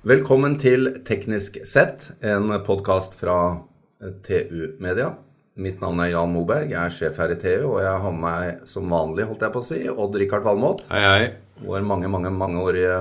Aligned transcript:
Velkommen 0.00 0.54
til 0.56 0.94
Teknisk 1.04 1.58
sett, 1.68 2.06
en 2.24 2.48
podkast 2.64 3.18
fra 3.20 3.34
TU 4.24 4.78
Media. 4.80 5.10
Mitt 5.60 5.82
navn 5.84 6.00
er 6.00 6.14
Jan 6.14 6.32
Moberg, 6.32 6.70
jeg 6.72 6.80
er 6.80 6.94
sjef 6.94 7.18
her 7.20 7.34
i 7.34 7.36
TU, 7.36 7.66
og 7.74 7.82
jeg 7.84 7.98
har 8.06 8.14
med 8.16 8.22
meg 8.22 8.62
som 8.70 8.88
vanlig, 8.88 9.26
holdt 9.28 9.44
jeg 9.44 9.52
på 9.52 9.60
å 9.60 9.66
si, 9.66 9.80
Odd-Rikard 9.92 10.46
Valmot. 10.48 10.86
Hei, 10.88 11.02
hei. 11.04 11.26
Vår 11.66 11.84
mange, 11.84 12.08
mange, 12.08 12.32
mangeårige 12.32 12.94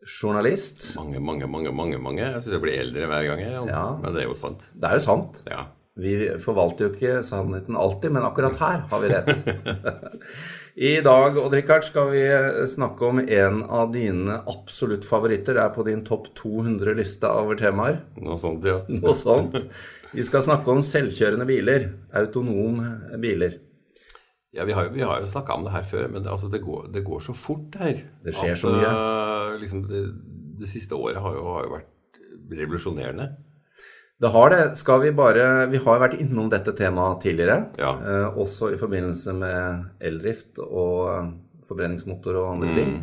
journalist. 0.00 0.94
Mange, 0.96 1.20
mange, 1.20 1.44
mange, 1.44 1.76
mange. 1.76 2.00
mange. 2.00 2.24
Jeg 2.24 2.40
syns 2.40 2.56
jeg 2.56 2.64
blir 2.64 2.80
eldre 2.80 3.12
hver 3.12 3.28
gang, 3.28 3.44
Jan. 3.44 3.68
Ja. 3.68 3.84
Men 4.00 4.16
det 4.16 4.24
er 4.24 4.30
jo 4.30 4.40
sant. 4.40 4.64
Det 4.72 4.88
er 4.88 4.96
jo 4.96 5.04
sant. 5.10 5.42
Ja. 5.44 5.66
Vi 5.96 6.12
forvalter 6.42 6.84
jo 6.86 6.92
ikke 6.92 7.22
sannheten 7.24 7.76
alltid, 7.80 8.12
men 8.12 8.26
akkurat 8.28 8.58
her 8.60 8.82
har 8.90 9.00
vi 9.00 9.08
rett. 9.14 10.10
I 10.76 10.90
dag 11.00 11.38
Odd-Rikard, 11.40 11.86
skal 11.88 12.10
vi 12.12 12.24
snakke 12.68 13.06
om 13.08 13.22
en 13.24 13.62
av 13.64 13.94
dine 13.94 14.42
absolutt 14.52 15.06
favoritter. 15.08 15.56
Det 15.56 15.62
er 15.64 15.70
på 15.72 15.86
din 15.86 16.02
topp 16.04 16.26
200-liste 16.36 17.30
over 17.32 17.56
temaer. 17.56 18.02
Noe 18.20 18.36
sånt, 18.42 18.66
ja. 18.68 18.82
Noe 18.92 19.14
sånt. 19.16 19.56
Vi 20.12 20.24
skal 20.28 20.44
snakke 20.44 20.68
om 20.74 20.84
selvkjørende 20.84 21.48
biler. 21.48 21.88
Autonome 22.20 23.16
biler. 23.22 23.56
Ja, 24.56 24.64
Vi 24.68 24.76
har, 24.76 24.86
jo- 24.90 24.92
vi 24.98 25.00
har 25.04 25.24
jo 25.24 25.32
snakka 25.32 25.56
om 25.56 25.64
det 25.64 25.72
her 25.78 25.88
før, 25.88 26.06
men 26.12 26.22
det, 26.24 26.30
altså, 26.32 26.52
det, 26.52 26.60
går, 26.64 26.90
det 26.92 27.02
går 27.08 27.24
så 27.24 27.32
fort 27.36 27.74
her. 27.80 28.04
Det 28.24 28.36
skjer 28.36 28.52
at, 28.52 28.60
så 28.60 28.70
mye. 28.76 28.92
eh, 28.92 29.56
liksom, 29.64 29.82
det, 29.88 30.04
det 30.60 30.68
siste 30.70 30.96
året 30.96 31.20
har 31.24 31.34
jo, 31.40 31.42
har 31.56 31.64
jo 31.66 31.74
vært 31.78 32.22
revolusjonerende. 32.60 33.30
Det 34.20 34.30
har 34.32 34.50
det. 34.50 34.62
Skal 34.80 35.02
vi 35.02 35.12
bare 35.12 35.66
Vi 35.68 35.80
har 35.84 36.00
vært 36.00 36.16
innom 36.20 36.48
dette 36.52 36.72
temaet 36.76 37.20
tidligere. 37.26 37.58
Ja. 37.80 37.92
Eh, 38.00 38.38
også 38.38 38.72
i 38.72 38.80
forbindelse 38.80 39.34
med 39.36 39.84
eldrift 40.00 40.60
og 40.64 41.08
eh, 41.12 41.32
forbrenningsmotor 41.68 42.38
og 42.40 42.52
andre 42.54 42.74
ting. 42.76 42.94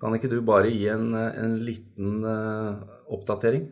Kan 0.00 0.14
ikke 0.16 0.30
du 0.32 0.38
bare 0.46 0.70
gi 0.70 0.86
en, 0.92 1.10
eh, 1.18 1.42
en 1.42 1.58
liten 1.66 2.22
eh, 2.24 2.76
oppdatering? 3.10 3.66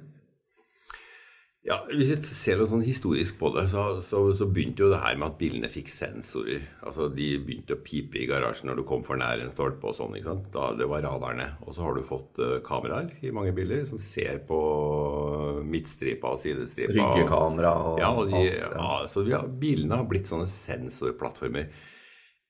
Ja, 1.66 1.80
Hvis 1.90 2.12
vi 2.12 2.16
ser 2.22 2.60
noe 2.60 2.68
sånn 2.70 2.84
historisk 2.86 3.38
på 3.40 3.50
det, 3.56 3.64
så, 3.72 3.82
så, 4.04 4.20
så 4.36 4.46
begynte 4.46 4.84
jo 4.84 4.90
det 4.92 5.00
her 5.02 5.18
med 5.18 5.32
at 5.32 5.40
bilene 5.40 5.70
fikk 5.70 5.90
sensorer. 5.90 6.62
Altså 6.86 7.08
De 7.12 7.32
begynte 7.42 7.74
å 7.74 7.82
pipe 7.84 8.20
i 8.22 8.28
garasjen 8.30 8.70
når 8.70 8.80
du 8.80 8.84
kom 8.88 9.02
for 9.04 9.18
nær 9.20 9.42
en 9.42 9.52
stolpe 9.52 9.90
og 9.90 9.96
sånn. 9.98 10.14
ikke 10.16 10.30
sant? 10.30 10.46
Da 10.54 10.70
Det 10.78 10.88
var 10.88 11.02
radarene. 11.04 11.50
Og 11.66 11.74
så 11.76 11.84
har 11.84 11.98
du 11.98 12.06
fått 12.06 12.40
uh, 12.40 12.54
kameraer 12.64 13.10
i 13.26 13.34
mange 13.34 13.52
biler 13.56 13.84
som 13.90 14.00
ser 14.00 14.40
på 14.48 14.60
midtstripa 15.66 16.32
og 16.36 16.40
sidestripa. 16.40 16.94
Ryggekamera 16.94 17.74
og 17.90 18.00
Ja, 18.04 18.14
og 18.14 18.30
de, 18.30 18.38
alt. 18.38 18.58
Ja. 18.62 18.72
ja, 18.78 18.90
så 19.10 19.26
har, 19.28 19.50
bilene 19.60 20.00
har 20.00 20.08
blitt 20.08 20.30
sånne 20.30 20.48
sensorplattformer. 20.48 21.68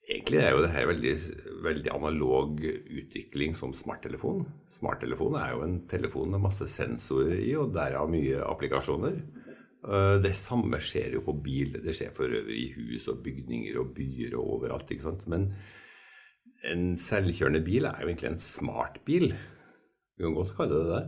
Egentlig 0.08 0.38
er 0.40 0.54
jo 0.54 0.62
det 0.64 0.70
her 0.72 0.86
veldig, 0.88 1.10
veldig 1.66 1.90
analog 1.92 2.62
utvikling 2.64 3.52
som 3.56 3.74
smarttelefon. 3.76 4.46
Smarttelefon 4.72 5.34
er 5.36 5.50
jo 5.52 5.64
en 5.66 5.74
telefon 5.90 6.30
med 6.32 6.40
masse 6.46 6.64
sensorer 6.72 7.36
i, 7.42 7.50
og 7.60 7.74
derav 7.74 8.08
mye 8.08 8.40
applikasjoner. 8.46 9.18
Eh, 9.84 10.16
Det 10.24 10.32
samme 10.34 10.80
skjer 10.80 11.18
jo 11.18 11.24
på 11.26 11.34
bil. 11.44 11.76
Det 11.84 11.92
skjer 11.94 12.14
for 12.16 12.24
øvrig 12.24 12.56
i 12.56 12.72
hus 12.78 13.08
og 13.12 13.20
bygninger 13.26 13.76
og 13.82 13.92
byer 13.98 14.38
og 14.38 14.54
overalt. 14.56 14.90
ikke 14.90 15.10
sant? 15.10 15.26
Men 15.28 15.52
en 16.64 16.96
selvkjørende 16.96 17.60
bil 17.64 17.84
er 17.84 18.00
jo 18.00 18.08
egentlig 18.08 18.30
en 18.32 18.40
smartbil. 18.42 19.28
Vi 20.16 20.24
kan 20.24 20.34
godt 20.34 20.56
kalle 20.56 20.80
det 20.80 20.88
det. 20.94 21.04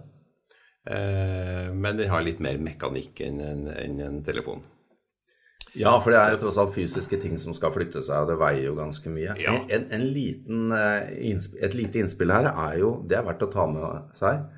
Eh, 0.92 1.72
Men 1.72 1.96
den 1.96 2.08
har 2.12 2.22
litt 2.22 2.40
mer 2.40 2.58
mekanikk 2.58 3.20
enn 3.24 3.40
en, 3.40 4.00
en 4.00 4.22
telefon. 4.22 4.62
Ja, 5.78 5.92
for 6.02 6.10
det 6.14 6.20
er 6.20 6.32
jo 6.34 6.40
tross 6.44 6.58
alt 6.58 6.72
fysiske 6.74 7.18
ting 7.22 7.36
som 7.38 7.54
skal 7.54 7.72
flytte 7.74 8.02
seg, 8.02 8.24
og 8.24 8.30
det 8.32 8.38
veier 8.40 8.64
jo 8.68 8.76
ganske 8.78 9.12
mye. 9.12 9.36
Ja. 9.38 9.58
En, 9.70 9.86
en 9.94 10.06
liten, 10.14 10.72
eh, 10.74 11.34
et 11.62 11.76
lite 11.78 12.02
innspill 12.02 12.32
her 12.34 12.50
er 12.50 12.80
jo 12.80 12.96
Det 13.06 13.18
er 13.18 13.26
verdt 13.28 13.44
å 13.46 13.52
ta 13.52 13.68
med 13.70 14.16
seg. 14.18 14.48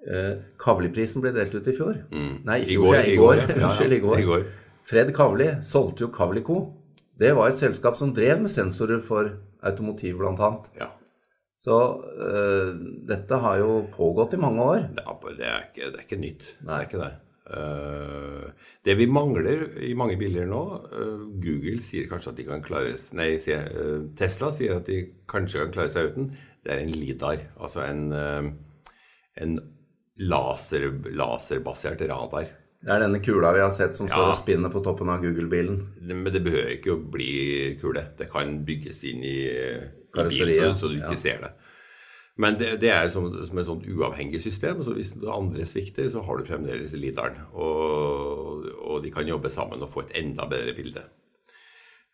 Kavliprisen 0.00 0.56
Kavli-prisen 0.60 1.20
ble 1.20 1.34
delt 1.36 1.54
ut 1.54 1.66
i 1.68 1.76
fjor. 1.76 1.98
Nei, 2.10 2.62
i 2.62 2.70
fjor, 2.72 2.94
I 3.04 3.16
går, 3.20 3.42
Unnskyld, 3.60 3.92
i 3.92 4.00
går, 4.00 4.16
ja. 4.16 4.24
Ja, 4.24 4.24
ja, 4.24 4.24
i 4.24 4.28
går. 4.30 4.46
Fred 4.90 5.12
Kavli 5.14 5.50
solgte 5.62 6.06
jo 6.06 6.12
Kavli 6.14 6.42
Co. 6.42 6.60
Det 7.20 7.34
var 7.36 7.50
et 7.50 7.58
selskap 7.60 7.98
som 8.00 8.14
drev 8.16 8.40
med 8.40 8.50
sensorer 8.50 9.02
for 9.04 9.28
automotiv, 9.66 10.16
blant 10.22 10.40
annet. 10.40 10.70
Ja. 10.80 10.88
Så 11.60 11.76
øh, 12.00 12.70
dette 13.08 13.36
har 13.42 13.58
jo 13.60 13.82
pågått 13.92 14.34
i 14.34 14.40
mange 14.40 14.64
år. 14.64 14.86
Det 14.96 15.04
er, 15.04 15.18
det 15.36 15.48
er, 15.50 15.66
ikke, 15.68 15.90
det 15.90 15.98
er 15.98 16.06
ikke 16.06 16.20
nytt. 16.22 16.46
Det 16.56 16.64
Nei. 16.70 16.78
er 16.78 16.88
ikke 16.88 17.02
det. 17.02 17.10
Eh, 17.50 18.50
det 18.86 18.94
vi 18.94 19.06
mangler 19.10 19.64
i 19.82 19.90
mange 19.98 20.14
biler 20.20 20.46
nå 20.46 20.60
eh, 20.86 21.24
Google 21.42 21.82
sier 21.82 22.06
kanskje 22.10 22.30
at 22.30 22.38
de 22.38 22.46
kan 22.46 22.62
klare 22.62 22.92
Nei, 23.18 23.32
sier, 23.42 23.66
eh, 23.66 24.04
Tesla 24.18 24.52
sier 24.54 24.76
at 24.78 24.86
de 24.86 25.00
kanskje 25.30 25.64
kan 25.64 25.74
klare 25.74 25.92
seg 25.94 26.12
uten. 26.12 26.30
Det 26.62 26.74
er 26.74 26.84
en 26.84 26.94
lidar. 26.94 27.42
Altså 27.58 27.82
en, 27.86 28.10
en 29.40 29.54
laser, 30.20 30.90
laserbasert 31.16 32.04
radar. 32.10 32.50
Det 32.80 32.92
er 32.94 33.02
denne 33.02 33.20
kula 33.24 33.50
vi 33.56 33.62
har 33.64 33.72
sett 33.76 33.96
som 33.96 34.08
står 34.08 34.26
Ja. 34.26 34.28
og 34.32 34.38
spinner 34.38 34.72
på 34.72 34.82
toppen 34.84 35.08
av 35.12 35.24
Google-bilen. 35.24 35.80
Men 36.00 36.32
det 36.32 36.44
behøver 36.44 36.76
ikke 36.76 36.94
å 36.94 37.00
bli 37.16 37.32
kule. 37.80 38.06
Det 38.16 38.28
kan 38.32 38.60
bygges 38.64 39.02
inn 39.08 39.24
i, 39.24 39.38
i 39.48 40.28
bilen 40.30 40.76
så, 40.76 40.84
så 40.84 40.92
du 40.92 40.96
ikke 41.00 41.16
ja. 41.16 41.24
ser 41.24 41.42
det. 41.44 41.52
Men 42.40 42.56
det, 42.56 42.70
det 42.80 42.90
er 42.94 43.10
som, 43.12 43.28
som 43.44 43.60
et 43.60 43.68
sånt 43.68 43.86
uavhengig 43.90 44.40
system. 44.42 44.80
så 44.84 44.94
Hvis 44.96 45.12
andre 45.28 45.66
svikter, 45.68 46.08
så 46.08 46.22
har 46.24 46.38
du 46.38 46.48
fremdeles 46.48 46.96
lideren. 46.96 47.42
Og, 47.52 48.64
og 48.80 49.04
de 49.04 49.12
kan 49.12 49.28
jobbe 49.28 49.52
sammen 49.52 49.82
og 49.84 49.92
få 49.92 50.06
et 50.06 50.16
enda 50.22 50.48
bedre 50.48 50.74
bilde. 50.76 51.04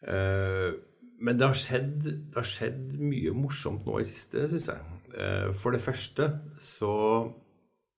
Eh, 0.03 0.75
men 1.23 1.39
det 1.39 1.47
har, 1.47 1.57
skjedd, 1.57 1.97
det 2.05 2.37
har 2.37 2.49
skjedd 2.49 2.99
mye 3.01 3.33
morsomt 3.37 3.87
nå 3.87 4.01
i 4.03 4.09
siste, 4.09 4.49
syns 4.51 4.71
jeg. 4.73 4.97
Eh, 5.17 5.51
for 5.57 5.77
det 5.77 5.85
første 5.85 6.29
så 6.61 6.95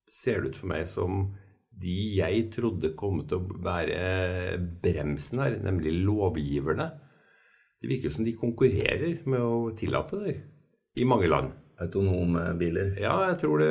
ser 0.08 0.42
det 0.42 0.52
ut 0.52 0.60
for 0.60 0.70
meg 0.70 0.86
som 0.90 1.30
de 1.78 1.96
jeg 2.18 2.48
trodde 2.54 2.94
kom 2.98 3.22
til 3.28 3.38
å 3.38 3.58
være 3.62 4.58
bremsen 4.82 5.42
her, 5.44 5.58
nemlig 5.62 5.92
lovgiverne 6.02 6.88
Det 7.78 7.86
virker 7.86 8.08
jo 8.08 8.16
som 8.16 8.26
de 8.26 8.34
konkurrerer 8.34 9.20
med 9.30 9.38
å 9.38 9.70
tillate 9.78 10.18
det 10.24 10.32
i 10.98 11.06
mange 11.06 11.28
land. 11.30 11.52
Autonome 11.78 12.42
biler. 12.58 12.88
Ja, 12.98 13.12
jeg 13.28 13.36
tror 13.44 13.60
det 13.62 13.68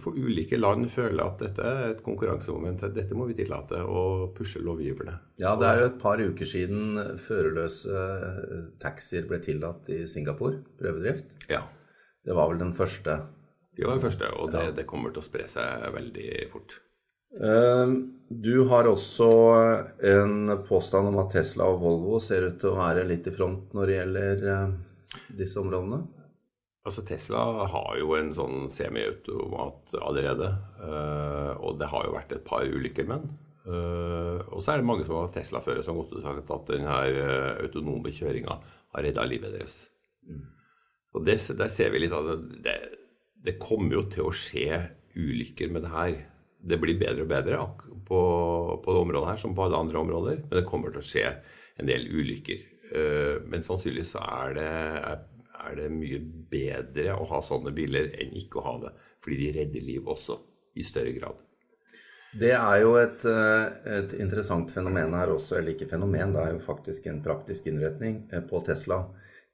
for 0.00 0.16
ulike 0.16 0.56
land 0.56 0.86
føler 0.88 1.26
at 1.26 1.42
dette 1.44 1.64
er 1.68 1.90
et 1.90 2.00
konkurransemoment. 2.06 2.86
Dette 2.96 3.16
må 3.18 3.26
vi 3.28 3.36
tillate, 3.36 3.82
og 3.84 4.30
pushe 4.38 4.62
lovgiverne. 4.64 5.18
Ja, 5.42 5.52
det 5.60 5.68
er 5.68 5.80
jo 5.82 5.88
et 5.90 5.98
par 6.00 6.22
uker 6.24 6.48
siden 6.48 6.96
førerløse 7.20 8.00
eh, 8.00 8.62
taxier 8.80 9.28
ble 9.28 9.42
tillatt 9.44 9.90
i 9.92 10.04
Singapore. 10.08 10.62
Prøvedrift. 10.80 11.28
Ja. 11.52 11.60
Det 12.24 12.32
var 12.32 12.48
vel 12.48 12.62
den 12.64 12.72
første. 12.72 13.18
Det 13.76 13.84
var 13.84 13.98
den 13.98 14.06
første, 14.06 14.32
og 14.40 14.52
det, 14.54 14.64
det 14.78 14.86
kommer 14.88 15.12
til 15.12 15.20
å 15.20 15.26
spre 15.28 15.44
seg 15.50 15.84
veldig 15.92 16.28
fort. 16.54 16.78
Eh, 17.36 17.94
Du 18.34 18.64
har 18.72 18.88
også 18.88 19.28
en 20.00 20.48
påstand 20.66 21.12
om 21.12 21.18
at 21.20 21.34
Tesla 21.36 21.68
og 21.68 21.82
Volvo 21.84 22.16
ser 22.24 22.48
ut 22.48 22.56
til 22.62 22.72
å 22.72 22.78
være 22.80 23.04
litt 23.06 23.28
i 23.28 23.34
front 23.36 23.74
når 23.76 23.86
det 23.90 23.96
gjelder 24.00 24.44
eh, 24.54 24.76
disse 25.44 25.60
områdene. 25.60 26.00
Altså 26.84 27.00
Tesla 27.08 27.64
har 27.72 27.94
jo 27.96 28.10
en 28.18 28.28
sånn 28.36 28.66
semiautomat 28.68 29.94
allerede, 30.04 30.50
eh, 30.84 31.52
og 31.56 31.78
det 31.80 31.88
har 31.88 32.04
jo 32.04 32.12
vært 32.12 32.34
et 32.36 32.44
par 32.44 32.68
ulykker 32.68 33.08
med 33.08 33.24
den. 33.24 33.38
Eh, 33.64 34.42
og 34.52 34.60
så 34.60 34.74
er 34.74 34.82
det 34.82 34.88
mange 34.90 35.06
som 35.08 35.16
har 35.16 35.32
Tesla-førere 35.32 35.84
som 35.86 35.96
har 35.96 36.04
ut 36.04 36.18
og 36.18 36.26
sagt 36.26 36.52
at 36.52 36.74
denne 36.74 36.98
eh, 37.08 37.62
autonome 37.64 38.12
kjøringa 38.12 38.58
har 38.58 39.06
redda 39.08 39.24
livet 39.24 39.56
deres. 39.56 39.78
Og 41.16 41.24
det, 41.24 41.38
der 41.56 41.72
ser 41.72 41.94
vi 41.94 42.04
litt 42.04 42.12
av 42.12 42.28
det. 42.28 42.60
det. 42.68 42.78
Det 43.44 43.58
kommer 43.62 44.02
jo 44.02 44.04
til 44.12 44.28
å 44.28 44.36
skje 44.36 44.82
ulykker 45.16 45.72
med 45.72 45.86
det 45.86 45.92
her. 45.94 46.14
Det 46.60 46.82
blir 46.82 47.00
bedre 47.00 47.24
og 47.24 47.32
bedre 47.32 47.64
på, 48.04 48.20
på 48.84 48.92
det 48.92 49.04
området 49.06 49.30
her 49.30 49.40
som 49.40 49.56
på 49.56 49.64
alle 49.64 49.80
andre 49.80 50.04
områder, 50.04 50.44
men 50.44 50.58
det 50.58 50.68
kommer 50.68 50.92
til 50.92 51.00
å 51.00 51.08
skje 51.14 51.28
en 51.80 51.88
del 51.88 52.08
ulykker. 52.12 52.72
Men 53.48 53.64
sannsynligvis 53.64 54.14
så 54.14 54.24
er 54.24 54.56
det, 54.58 54.72
er, 55.00 55.22
er 55.68 55.78
det 55.78 55.88
mye 55.92 56.20
bedre 56.50 57.16
å 57.16 57.26
ha 57.32 57.40
sånne 57.44 57.72
biler 57.74 58.12
enn 58.20 58.36
ikke 58.38 58.60
å 58.60 58.66
ha 58.68 58.76
det, 58.86 58.94
fordi 59.24 59.40
de 59.42 59.50
redder 59.58 59.88
liv 59.88 60.14
også, 60.14 60.38
i 60.74 60.86
større 60.86 61.12
grad. 61.16 61.42
Det 62.34 62.50
er 62.56 62.80
jo 62.82 62.96
et, 62.98 63.24
eh, 63.30 63.66
et 63.98 64.14
interessant 64.18 64.70
fenomen 64.74 65.14
her 65.14 65.30
også, 65.30 65.58
eller 65.58 65.74
ikke 65.74 65.90
fenomen, 65.90 66.32
det 66.34 66.42
er 66.42 66.56
jo 66.56 66.64
faktisk 66.64 67.06
en 67.06 67.22
praktisk 67.22 67.68
innretning 67.70 68.24
eh, 68.32 68.42
på 68.42 68.58
Tesla. 68.66 69.04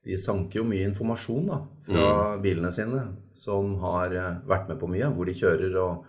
De 0.01 0.17
sanker 0.17 0.63
jo 0.63 0.69
mye 0.69 0.87
informasjon 0.89 1.51
da, 1.51 1.59
fra 1.85 2.07
bilene 2.41 2.71
sine, 2.73 3.03
som 3.37 3.75
har 3.83 4.17
eh, 4.17 4.39
vært 4.49 4.73
med 4.73 4.81
på 4.81 4.89
mye, 4.89 5.11
hvor 5.13 5.29
de 5.29 5.37
kjører 5.37 5.77
og 5.83 6.09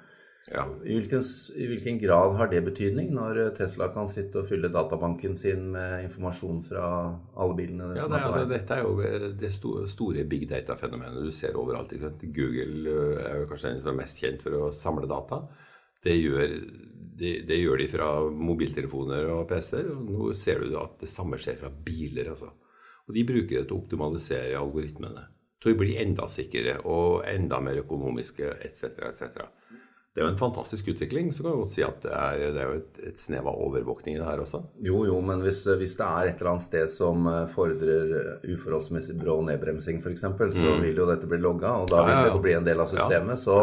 Ja. 0.52 0.66
I 0.84 0.98
hvilken, 0.98 1.22
I 1.56 1.68
hvilken 1.70 2.00
grad 2.02 2.36
har 2.36 2.50
det 2.52 2.60
betydning 2.66 3.14
når 3.16 3.40
eh, 3.40 3.52
Tesla 3.56 3.88
kan 3.96 4.10
sitte 4.12 4.42
og 4.42 4.50
fylle 4.50 4.72
databanken 4.74 5.36
sin 5.40 5.70
med 5.72 6.04
informasjon 6.06 6.60
fra 6.66 6.86
alle 7.40 7.56
bilene? 7.56 7.88
Ja, 7.96 8.10
nei, 8.12 8.20
altså, 8.28 8.44
dette 8.50 8.76
er 8.76 8.84
jo 8.84 9.32
det 9.40 9.52
store 9.54 10.26
big 10.28 10.50
data-fenomenet 10.52 11.24
du 11.24 11.32
ser 11.36 11.56
overalt. 11.60 11.96
Google 12.36 12.96
er 13.24 13.44
jo 13.44 13.50
kanskje 13.52 13.76
den 13.76 13.84
som 13.84 13.94
er 13.94 14.02
mest 14.02 14.20
kjent 14.20 14.44
for 14.44 14.58
å 14.60 14.72
samle 14.76 15.08
data. 15.10 15.46
Det 16.04 16.18
gjør, 16.18 16.56
det, 17.22 17.34
det 17.48 17.60
gjør 17.62 17.80
de 17.80 17.88
fra 17.92 18.10
mobiltelefoner 18.52 19.30
og 19.32 19.46
PC-er, 19.52 19.92
og 19.94 20.10
nå 20.10 20.32
ser 20.38 20.66
du 20.66 20.76
at 20.82 20.98
det 21.04 21.12
samme 21.12 21.40
skjer 21.40 21.62
fra 21.62 21.70
biler. 21.72 22.34
Altså. 22.34 22.50
Og 23.08 23.16
de 23.16 23.24
bruker 23.28 23.62
det 23.62 23.68
til 23.70 23.78
å 23.78 23.84
optimalisere 23.86 24.60
algoritmene. 24.60 25.30
til 25.62 25.76
å 25.76 25.78
bli 25.78 25.94
enda 26.02 26.26
sikrere 26.26 26.80
og 26.90 27.22
enda 27.30 27.60
mer 27.62 27.84
økonomiske 27.84 28.48
etc. 28.66 28.84
etc. 29.12 29.44
Det 30.12 30.20
er 30.20 30.26
jo 30.26 30.32
en 30.34 30.40
fantastisk 30.40 30.90
utvikling. 30.92 31.30
Så 31.32 31.44
kan 31.44 31.54
vi 31.54 31.62
godt 31.62 31.72
si 31.78 31.84
at 31.88 32.02
det 32.04 32.12
er, 32.12 32.42
det 32.52 32.60
er 32.60 32.68
jo 32.68 32.80
et, 32.82 32.98
et 33.14 33.22
snev 33.22 33.48
av 33.48 33.62
overvåkning 33.64 34.18
i 34.18 34.20
det 34.20 34.28
her 34.28 34.42
også. 34.44 34.60
Jo, 34.84 35.06
jo, 35.08 35.16
men 35.24 35.40
hvis, 35.46 35.62
hvis, 35.80 35.96
det 36.02 36.08
er 36.08 36.28
et 36.28 36.42
eller 36.42 36.52
annet 36.52 36.66
sted 36.68 36.92
som 36.92 37.24
eh, 37.32 37.48
fordrer 37.52 38.44
uforholdsmessig 38.44 39.16
brå 39.22 39.38
nedbremsing 39.48 40.04
f.eks., 40.04 40.26
så 40.28 40.36
mm. 40.36 40.84
vil 40.84 41.00
jo 41.00 41.08
dette 41.08 41.32
bli 41.32 41.40
logga, 41.40 41.72
og 41.80 41.88
da 41.94 42.04
vil 42.04 42.12
ja, 42.12 42.20
ja, 42.20 42.28
ja. 42.28 42.36
det 42.36 42.44
bli 42.44 42.58
en 42.60 42.68
del 42.68 42.84
av 42.84 42.92
systemet. 42.92 43.40
Så, 43.40 43.56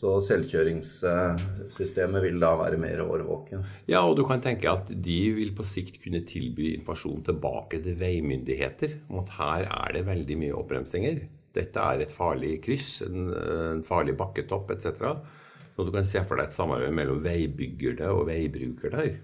så 0.00 0.16
selvkjøringssystemet 0.30 2.24
vil 2.24 2.40
da 2.40 2.56
være 2.56 2.80
mer 2.80 3.04
årvåken. 3.04 3.60
Ja, 3.92 4.00
og 4.08 4.16
du 4.16 4.24
kan 4.24 4.40
tenke 4.40 4.72
at 4.72 4.88
de 4.88 5.20
vil 5.36 5.52
på 5.58 5.62
sikt 5.76 6.00
kunne 6.00 6.24
tilby 6.24 6.72
informasjon 6.72 7.20
tilbake 7.28 7.84
til 7.84 8.00
veimyndigheter 8.00 8.90
om 9.10 9.20
at 9.26 9.36
her 9.36 9.68
er 9.68 9.88
det 10.00 10.08
veldig 10.08 10.36
mye 10.40 10.56
oppbremsinger. 10.56 11.26
Dette 11.56 11.78
er 11.92 12.00
et 12.04 12.12
farlig 12.12 12.64
kryss, 12.64 13.02
en, 13.04 13.28
en 13.28 13.84
farlig 13.84 14.16
bakketopp 14.16 14.72
etc. 14.72 14.88
Så 15.76 15.84
du 15.84 15.92
kan 15.92 16.06
se 16.08 16.22
for 16.24 16.40
deg 16.40 16.48
et 16.48 16.56
samarbeid 16.56 16.94
mellom 16.96 17.18
veibyggere 17.24 18.08
og 18.16 18.30
veibruker 18.30 18.96
her. 18.96 19.16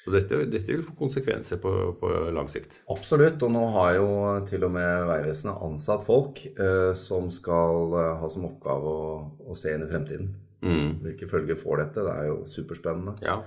Så 0.00 0.12
dette, 0.14 0.38
dette, 0.48 0.70
vil 0.70 0.84
få 0.86 0.94
konsekvenser 0.96 1.58
på, 1.60 1.70
på, 2.00 2.10
lang 2.32 2.46
sikt. 2.48 2.78
Absolutt. 2.92 3.42
Og 3.44 3.52
nå 3.52 3.64
har 3.74 3.96
jo 3.98 4.06
til 4.48 4.64
og 4.64 4.72
med 4.72 5.08
Vegvesenet 5.10 5.64
ansatt 5.66 6.06
folk 6.06 6.40
eh, 6.48 6.92
som 6.96 7.28
skal 7.34 7.96
eh, 7.98 8.12
ha 8.22 8.30
som 8.32 8.46
oppgave 8.48 8.94
å, 8.94 9.10
å, 9.44 9.56
se 9.58 9.74
inn 9.74 9.84
i 9.84 9.90
fremtiden. 9.90 10.30
Mm. 10.64 10.88
Hvilke 11.04 11.28
følger 11.28 11.58
får 11.58 11.82
dette? 11.82 12.06
Det 12.06 12.14
er 12.14 12.30
jo 12.30 12.38
superspennende. 12.48 13.18
Ja. 13.26 13.40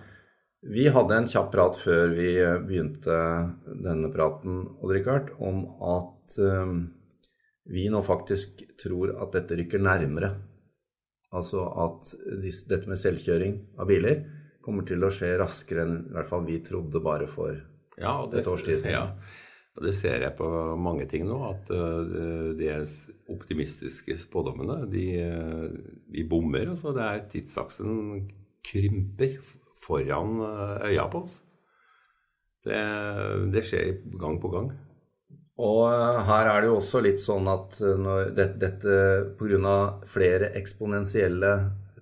Vi 0.64 0.86
hadde 0.94 1.18
en 1.18 1.28
kjapp 1.28 1.50
prat 1.56 1.80
før 1.80 2.14
vi 2.14 2.30
eh, 2.38 2.60
begynte 2.62 3.18
denne 3.66 4.14
praten, 4.14 4.62
Rikard, 4.86 5.34
om 5.42 5.66
at 5.98 6.38
um, 6.38 6.78
vi 7.74 7.90
nå 7.90 8.04
faktisk 8.06 8.62
tror 8.80 9.16
at 9.18 9.34
dette 9.40 9.58
rykker 9.58 9.82
nærmere 9.82 10.36
Altså 11.33 11.65
at 11.83 12.13
dette 12.69 12.89
med 12.89 13.00
selvkjøring 13.01 13.56
av 13.81 13.89
biler 13.89 14.21
kommer 14.63 14.85
til 14.88 15.03
å 15.03 15.12
skje 15.12 15.33
raskere 15.41 15.83
enn 15.83 15.95
i 16.06 16.13
hvert 16.15 16.30
fall 16.30 16.45
vi 16.47 16.59
trodde 16.65 17.01
bare 17.03 17.27
for 17.27 17.56
ja, 17.97 18.13
det, 18.30 18.44
et 18.44 18.51
års 18.51 18.63
tid 18.65 18.80
siden. 18.80 18.94
Ja. 18.94 19.07
Og 19.74 19.88
det 19.88 19.95
ser 19.97 20.21
jeg 20.21 20.38
på 20.38 20.47
mange 20.77 21.07
ting 21.09 21.25
nå, 21.25 21.39
at 21.50 21.71
uh, 21.74 22.53
de 22.53 22.69
optimistiske 23.33 24.19
spådommene, 24.21 24.83
de, 24.91 25.07
de 26.13 26.25
bommer. 26.30 26.69
Altså 26.75 26.94
det 26.94 27.07
er 27.07 27.24
tidsaksen 27.31 28.27
krymper 28.63 29.39
foran 29.83 30.38
eh, 30.39 30.85
øya 30.94 31.09
på 31.12 31.24
oss. 31.25 31.41
Det, 32.63 32.77
det 33.51 33.65
skjer 33.68 33.97
gang 34.21 34.38
på 34.39 34.51
gang. 34.53 34.69
Og 35.62 35.84
eh, 35.86 36.20
her 36.30 36.50
er 36.50 36.64
det 36.64 36.72
jo 36.72 36.80
også 36.80 37.04
litt 37.06 37.22
sånn 37.22 37.50
at 37.52 37.78
eh, 37.84 37.98
når 38.00 38.34
dette, 38.34 38.58
dette 38.62 38.98
pga. 39.38 39.78
flere 40.10 40.50
eksponentielle 40.58 41.54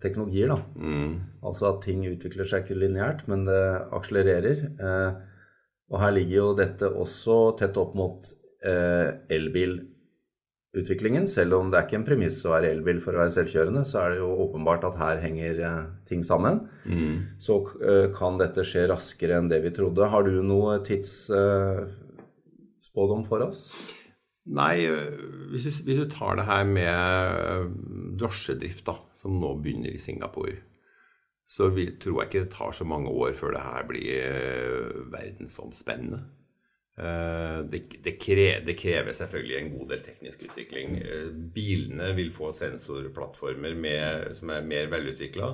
teknologier, 0.01 0.53
da. 0.53 0.59
Mm. 0.80 1.15
Altså 1.45 1.71
at 1.71 1.81
ting 1.86 2.06
utvikler 2.09 2.48
seg 2.48 2.65
ikke 2.65 2.80
lineært, 2.80 3.25
men 3.31 3.45
det 3.50 3.62
akselererer. 3.94 4.68
Eh, 4.71 5.12
og 5.92 6.00
her 6.00 6.13
ligger 6.15 6.38
jo 6.38 6.51
dette 6.57 6.88
også 6.88 7.42
tett 7.59 7.77
opp 7.80 7.98
mot 8.00 8.30
eh, 8.63 9.09
elbilutviklingen. 9.36 11.27
Selv 11.30 11.59
om 11.59 11.71
det 11.71 11.80
er 11.80 11.89
ikke 11.89 12.00
en 12.00 12.07
premiss 12.07 12.39
å 12.48 12.53
være 12.53 12.71
elbil 12.71 13.01
for 13.03 13.18
å 13.18 13.25
være 13.25 13.36
selvkjørende, 13.36 13.83
så 13.88 14.00
er 14.06 14.13
det 14.13 14.21
jo 14.21 14.30
åpenbart 14.45 14.88
at 14.88 15.00
her 15.01 15.19
henger 15.25 15.59
eh, 15.68 15.81
ting 16.07 16.24
sammen. 16.27 16.63
Mm. 16.88 17.36
Så 17.44 17.59
eh, 17.83 18.07
kan 18.15 18.39
dette 18.39 18.63
skje 18.68 18.88
raskere 18.94 19.42
enn 19.42 19.51
det 19.51 19.59
vi 19.65 19.74
trodde. 19.75 20.07
Har 20.13 20.24
du 20.27 20.39
noe 20.39 20.80
tids 20.88 21.27
spådom 22.91 23.23
for 23.27 23.47
oss? 23.47 23.65
Nei, 24.51 24.88
hvis 25.51 25.67
du, 25.67 25.71
hvis 25.85 26.01
du 26.01 26.07
tar 26.09 26.39
det 26.39 26.47
her 26.47 26.65
med 26.65 27.73
drosjedrift, 28.19 28.83
da, 28.88 28.97
som 29.17 29.38
nå 29.39 29.53
begynner 29.61 29.93
i 29.93 30.01
Singapore, 30.01 30.57
så 31.51 31.67
vi, 31.75 31.89
tror 31.99 32.21
jeg 32.21 32.29
ikke 32.29 32.43
det 32.45 32.53
tar 32.53 32.71
så 32.73 32.88
mange 32.88 33.11
år 33.11 33.35
før 33.38 33.53
det 33.53 33.65
her 33.65 33.88
blir 33.89 35.01
verdensomspennende. 35.11 36.21
Det, 37.71 37.81
det, 38.03 38.15
krever, 38.21 38.63
det, 38.65 38.75
krever, 38.79 39.13
selvfølgelig 39.15 39.57
en 39.57 39.71
god 39.75 39.91
del 39.91 40.03
teknisk 40.05 40.45
utvikling. 40.47 40.97
Bilene 41.55 42.11
vil 42.15 42.31
få 42.35 42.51
sensorplattformer 42.55 43.75
med, 43.75 44.31
som 44.38 44.53
er 44.53 44.67
mer 44.67 44.89
velutvikla. 44.91 45.53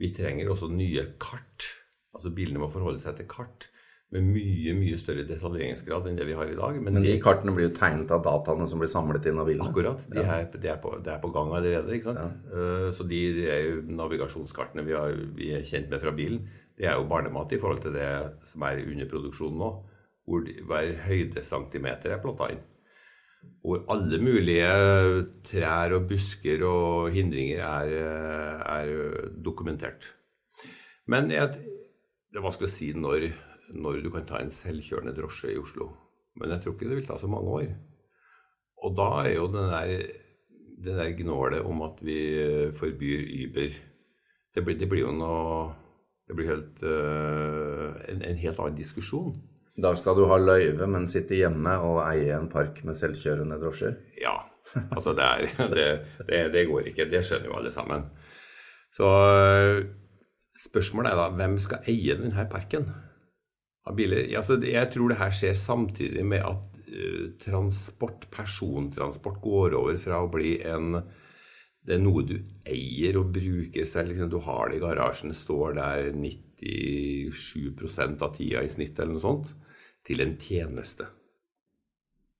Vi 0.00 0.12
trenger 0.16 0.52
også 0.52 0.70
nye 0.72 1.04
kart. 1.20 1.68
Altså 2.16 2.32
Bilene 2.32 2.62
må 2.62 2.70
forholde 2.72 3.02
seg 3.02 3.18
til 3.18 3.28
kart 3.28 3.68
med 4.16 4.28
mye 4.34 4.74
mye 4.76 4.98
større 5.00 5.24
detaljeringsgrad 5.28 6.06
enn 6.08 6.18
det 6.18 6.26
vi 6.28 6.36
har 6.36 6.48
i 6.48 6.56
dag. 6.58 6.78
Men, 6.80 6.96
men 6.96 7.04
de, 7.04 7.12
de, 7.12 7.22
kartene 7.22 7.54
blir 7.56 7.68
jo 7.68 7.74
tegnet 7.76 8.12
av 8.14 8.22
dataene 8.24 8.68
som 8.70 8.80
blir 8.80 8.90
samlet 8.90 9.28
inn 9.28 9.40
av 9.42 9.48
bilene? 9.48 9.68
Akkurat. 9.70 10.04
De 10.12 10.22
ja. 10.22 10.38
er, 10.38 10.46
det, 10.54 10.70
er 10.72 10.78
på, 10.82 10.94
det, 11.00 11.12
er 11.12 11.20
på, 11.22 11.32
gang 11.34 11.52
allerede. 11.56 11.96
ikke 11.96 12.14
sant? 12.14 12.22
Ja. 12.22 12.52
Uh, 12.52 12.86
så 12.96 13.06
de, 13.08 13.20
de 13.40 13.96
navigasjonskartene 13.98 14.86
vi, 14.86 14.96
har, 14.96 15.18
vi, 15.36 15.50
er 15.56 15.66
kjent 15.68 15.92
med 15.92 16.02
fra 16.02 16.14
bilen, 16.16 16.46
det 16.76 16.88
er 16.88 16.96
jo 16.98 17.08
barnemat 17.10 17.52
i 17.56 17.60
forhold 17.60 17.84
til 17.84 17.94
det 17.96 18.08
som 18.46 18.64
er 18.68 18.82
under 18.84 19.12
produksjon 19.12 19.60
nå. 19.60 19.74
Hvor 20.26 20.42
de, 20.42 20.56
hver 20.66 20.90
høydesentimeter 21.06 22.16
er 22.16 22.22
plotta 22.22 22.50
inn. 22.50 22.64
Hvor 23.62 23.84
alle 23.92 24.18
mulige 24.18 24.70
trær 25.46 25.94
og 25.94 26.08
busker 26.10 26.64
og 26.66 27.12
hindringer 27.14 27.62
er, 27.62 27.92
er 28.66 28.90
dokumentert. 29.42 30.08
Men 31.06 31.30
jeg, 31.30 31.54
det 31.54 32.40
er 32.40 32.44
vanskelig 32.44 32.68
å 32.68 32.74
si 32.74 32.90
når 32.98 33.28
når 33.74 34.02
du 34.04 34.10
kan 34.14 34.26
ta 34.28 34.40
en 34.40 34.52
selvkjørende 34.52 35.14
drosje 35.16 35.54
i 35.54 35.58
Oslo. 35.60 35.90
Men 36.36 36.52
jeg 36.52 36.62
tror 36.62 36.76
ikke 36.76 36.90
det 36.90 37.00
vil 37.00 37.08
ta 37.08 37.18
så 37.18 37.30
mange 37.30 37.58
år. 37.60 37.72
Og 38.84 38.94
da 38.96 39.08
er 39.24 39.34
jo 39.36 39.48
den 39.52 39.70
der, 39.72 39.92
den 40.84 41.00
der 41.00 41.14
gnålet 41.18 41.64
om 41.64 41.82
at 41.86 42.00
vi 42.04 42.20
forbyr 42.76 43.24
Uber 43.42 43.76
Det 44.54 44.64
blir, 44.64 44.78
det 44.78 44.88
blir 44.88 45.02
jo 45.02 45.12
noe 45.12 45.74
Det 46.28 46.36
blir 46.36 46.48
helt, 46.48 46.82
uh, 46.82 47.92
en, 48.10 48.22
en, 48.24 48.38
helt 48.40 48.58
annen 48.58 48.76
diskusjon. 48.76 49.36
Da 49.78 49.92
skal 49.94 50.16
du 50.16 50.24
ha 50.26 50.38
løyve, 50.40 50.88
men 50.90 51.04
sitte 51.06 51.36
hjemme 51.38 51.76
og 51.86 52.00
eie 52.02 52.32
en 52.34 52.48
park 52.50 52.80
med 52.84 52.96
selvkjørende 52.98 53.60
drosjer? 53.62 53.94
Ja. 54.18 54.34
Altså, 54.90 55.12
det, 55.14 55.22
er, 55.22 55.46
det, 55.76 55.86
det, 56.26 56.40
det 56.56 56.64
går 56.66 56.90
ikke. 56.90 57.06
Det 57.12 57.22
skjønner 57.22 57.52
jo 57.52 57.58
alle 57.60 57.70
sammen. 57.72 58.08
Så 58.96 59.06
spørsmålet 60.64 61.12
er 61.12 61.20
da 61.20 61.28
hvem 61.36 61.58
skal 61.62 61.86
eie 61.92 62.18
denne 62.18 62.48
parken? 62.50 62.88
Av 63.86 63.96
biler. 63.98 64.26
Altså, 64.36 64.58
jeg 64.66 64.90
tror 64.92 65.12
det 65.12 65.20
her 65.20 65.34
skjer 65.34 65.54
samtidig 65.58 66.24
med 66.26 66.42
at 66.46 66.78
uh, 66.90 67.26
transport, 67.42 68.26
persontransport, 68.34 69.40
går 69.44 69.76
over 69.78 69.96
fra 70.02 70.22
å 70.22 70.32
bli 70.32 70.58
en 70.66 71.02
Det 71.86 71.94
er 71.94 72.02
noe 72.02 72.24
du 72.26 72.34
eier 72.66 73.16
og 73.20 73.30
bruker 73.34 73.84
selv. 73.86 74.10
Liksom, 74.10 74.30
du 74.32 74.40
har 74.42 74.70
det 74.70 74.80
i 74.80 74.82
garasjen, 74.82 75.34
står 75.34 75.76
der 75.78 76.10
97% 76.18 78.24
av 78.26 78.34
tida 78.34 78.64
i 78.66 78.72
snitt 78.72 78.98
eller 78.98 79.14
noe 79.14 79.22
sånt, 79.22 79.54
til 80.02 80.20
en 80.24 80.34
tjeneste. 80.34 81.06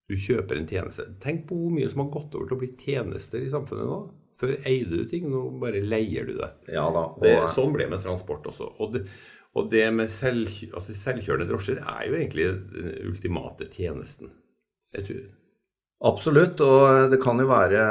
Du 0.06 0.16
kjøper 0.18 0.58
en 0.58 0.66
tjeneste. 0.66 1.06
Tenk 1.22 1.46
på 1.48 1.54
hvor 1.58 1.70
mye 1.74 1.90
som 1.90 2.00
har 2.02 2.10
gått 2.14 2.34
over 2.34 2.50
til 2.50 2.56
å 2.56 2.62
bli 2.64 2.72
tjenester 2.78 3.42
i 3.42 3.52
samfunnet 3.52 3.86
nå. 3.86 4.00
Før 4.36 4.52
eide 4.68 5.00
du 5.00 5.06
ting, 5.08 5.30
nå 5.32 5.46
bare 5.62 5.80
leier 5.80 6.28
du 6.28 6.34
det. 6.36 6.50
Ja 6.72 6.84
da. 6.92 7.06
Og... 7.14 7.22
Det, 7.24 7.36
sånn 7.54 7.72
ble 7.72 7.86
det 7.86 7.94
med 7.94 8.04
transport 8.04 8.46
også. 8.50 8.68
Og 8.82 8.92
det, 8.96 9.06
og 9.56 9.70
det 9.72 9.86
med 9.96 10.12
selv, 10.12 10.50
altså 10.76 10.96
selvkjørende 10.96 11.48
drosjer 11.48 11.80
er 11.80 12.02
jo 12.08 12.18
egentlig 12.18 12.50
den 12.74 12.90
ultimate 13.08 13.70
tjenesten. 13.72 14.34
Jeg 14.96 15.08
tror. 15.08 15.24
Absolutt, 16.06 16.60
og 16.60 17.08
det 17.08 17.18
kan 17.22 17.40
jo 17.40 17.48
være 17.48 17.86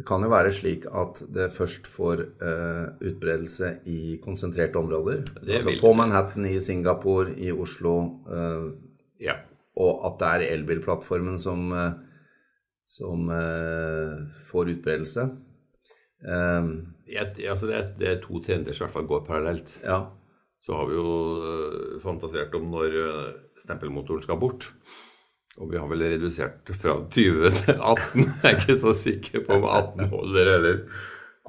det 0.00 0.06
kan 0.08 0.22
jo 0.24 0.30
være 0.32 0.52
slik 0.54 0.86
at 0.96 1.18
det 1.34 1.50
først 1.52 1.88
får 1.90 2.22
uh, 2.40 2.86
utbredelse 3.04 3.72
i 3.90 4.16
konsentrerte 4.22 4.80
områder. 4.80 5.24
altså 5.42 5.74
på 5.80 5.92
Manhattan, 5.92 6.46
i 6.48 6.60
Singapore, 6.60 7.34
i 7.36 7.50
Oslo. 7.52 7.96
Uh, 8.24 8.70
ja. 9.20 9.36
Og 9.76 10.06
at 10.08 10.16
det 10.22 10.30
er 10.30 10.54
elbilplattformen 10.54 11.36
som, 11.38 11.68
uh, 11.72 11.98
som 12.90 13.28
får 14.50 14.72
utbredelse. 14.72 15.28
Ja, 16.20 17.22
altså 17.22 17.68
det, 17.68 17.76
er, 17.76 17.92
det, 17.98 18.08
er, 18.08 18.18
to 18.24 18.40
trender 18.42 18.74
som 18.74 18.82
i 18.82 18.86
hvert 18.88 18.96
fall 18.96 19.06
går 19.10 19.22
parallelt. 19.28 19.76
Ja. 19.84 20.00
Så 20.60 20.76
har 20.76 20.90
vi 20.90 20.98
jo 20.98 21.12
uh, 21.40 22.00
fantasert 22.02 22.52
om 22.58 22.66
når 22.70 22.96
uh, 23.00 23.28
stempelmotoren 23.60 24.24
skal 24.24 24.40
bort. 24.40 24.68
Og 25.60 25.72
vi 25.72 25.80
har 25.80 25.88
vel 25.90 26.04
redusert 26.12 26.68
fra 26.76 26.98
20 27.08 27.48
til 27.62 27.80
18. 27.80 28.26
Jeg 28.26 28.50
er 28.50 28.58
ikke 28.58 28.76
så 28.82 28.92
sikker 28.96 29.46
på 29.46 29.56
om 29.56 29.64
18 29.64 30.12
holder 30.12 30.52
heller. 30.54 30.82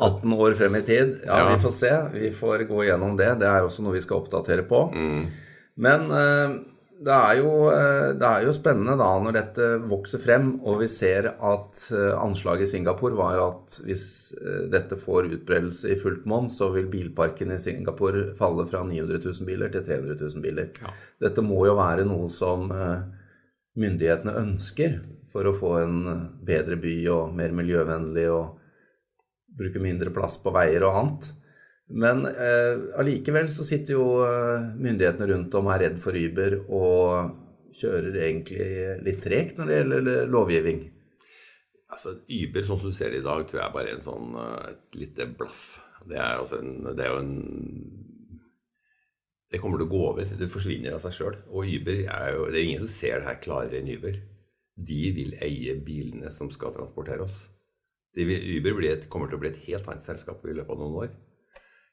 18 0.01 0.33
år 0.33 0.55
frem 0.57 0.79
i 0.79 0.83
tid? 0.87 1.17
Ja, 1.27 1.41
ja, 1.41 1.49
vi 1.51 1.61
får 1.61 1.73
se. 1.75 1.91
Vi 2.15 2.31
får 2.33 2.65
gå 2.69 2.85
gjennom 2.87 3.17
det. 3.19 3.33
Det 3.43 3.49
er 3.49 3.67
også 3.67 3.83
noe 3.83 3.97
vi 3.97 4.03
skal 4.03 4.23
oppdatere 4.23 4.63
på. 4.69 4.85
Mm. 4.95 5.25
Men 5.83 6.07
uh, 6.07 6.55
det 7.01 7.13
er, 7.13 7.37
jo, 7.39 7.51
eh, 7.73 8.11
det 8.13 8.27
er, 8.27 8.43
jo, 8.45 8.51
spennende 8.53 8.93
da 8.99 9.07
når 9.23 9.33
dette 9.33 9.67
vokser 9.89 10.21
frem, 10.21 10.51
og 10.69 10.83
vi 10.83 10.89
ser 10.91 11.31
at 11.33 11.85
eh, 11.89 12.11
anslaget 12.13 12.67
i 12.67 12.71
Singapore 12.75 13.17
var 13.17 13.37
jo 13.37 13.45
at 13.47 13.77
hvis 13.87 14.05
eh, 14.37 14.67
dette 14.69 14.99
får 15.01 15.31
utbredelse 15.31 15.89
i 15.89 15.97
fullt 15.97 16.27
monn, 16.29 16.51
så 16.53 16.69
vil 16.75 16.91
bilparken 16.91 17.55
i 17.55 17.59
Singapore 17.61 18.27
falle 18.37 18.67
fra 18.69 18.83
900 18.85 19.17
000 19.23 19.49
biler 19.49 19.73
til 19.73 19.85
300 19.87 20.19
000 20.21 20.45
biler. 20.45 20.69
Ja. 20.77 20.93
Dette 21.25 21.45
må 21.45 21.63
jo 21.65 21.73
være 21.79 22.05
noe 22.05 22.29
som 22.29 22.69
myndighetene 22.69 24.37
ønsker 24.43 24.99
for 25.31 25.47
å 25.47 25.57
få 25.57 25.75
en 25.81 25.99
bedre 26.45 26.77
by 26.77 26.95
og 27.15 27.33
mer 27.33 27.55
miljøvennlig 27.55 28.27
og 28.29 28.59
bruke 29.57 29.81
mindre 29.81 30.13
plass 30.13 30.37
på 30.43 30.53
veier 30.53 30.85
og 30.85 30.99
annet. 31.01 31.31
Men 31.89 32.25
eh, 32.29 33.47
så 33.51 33.65
sitter 33.67 33.97
jo 33.97 34.23
eh, 34.23 34.71
myndighetene 34.77 35.27
rundt 35.33 35.55
om 35.59 35.67
og 35.67 35.73
er 35.75 35.87
redd 35.87 35.99
for 35.99 36.15
Uber 36.15 36.59
og 36.69 37.37
kjører 37.75 38.15
egentlig 38.27 38.67
litt 39.05 39.21
tregt 39.23 39.59
når 39.59 39.67
det 39.67 39.77
gjelder 39.79 40.31
lovgivning. 40.31 40.81
Altså, 41.91 42.15
Uber, 42.23 42.63
sånn 42.63 42.79
som 42.79 42.91
du 42.91 42.95
ser 42.95 43.11
det 43.11 43.19
i 43.19 43.25
dag, 43.25 43.43
tror 43.47 43.59
jeg 43.59 43.75
bare 43.75 43.91
er 43.91 43.97
en 43.97 44.05
sånn, 44.05 44.35
eh, 44.39 44.69
et 44.71 44.99
lite 45.01 45.27
blaff. 45.37 45.65
Det 46.07 46.17
er, 46.17 46.39
en, 46.57 46.71
det 46.97 47.05
er 47.05 47.11
jo 47.13 47.19
en 47.21 47.35
Det 49.51 49.59
kommer 49.61 49.77
til 49.77 49.85
å 49.89 49.91
gå 49.91 50.03
over. 50.07 50.29
Det 50.39 50.47
forsvinner 50.49 50.95
av 50.95 51.01
seg 51.03 51.13
sjøl. 51.13 51.35
Og 51.51 51.67
Uber 51.67 52.05
er 52.07 52.29
jo 52.33 52.45
Det 52.47 52.57
er 52.57 52.63
ingen 52.63 52.85
som 52.85 52.89
ser 52.89 53.19
det 53.19 53.27
her 53.27 53.41
klarere 53.43 53.81
enn 53.81 53.91
Uber. 53.91 54.15
De 54.79 55.01
vil 55.17 55.35
eie 55.43 55.75
bilene 55.75 56.31
som 56.31 56.49
skal 56.49 56.71
transportere 56.73 57.27
oss. 57.27 57.43
Vil, 58.15 58.31
Uber 58.57 58.79
et, 58.87 59.09
kommer 59.11 59.27
til 59.27 59.37
å 59.37 59.43
bli 59.43 59.51
et 59.51 59.61
helt 59.67 59.87
annet 59.91 60.07
selskap 60.07 60.41
i 60.47 60.55
løpet 60.55 60.71
av 60.71 60.79
noen 60.79 60.97
år. 61.03 61.11